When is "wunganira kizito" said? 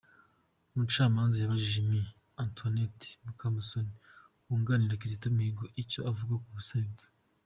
4.45-5.27